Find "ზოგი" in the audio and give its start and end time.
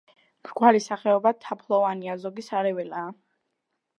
2.25-2.45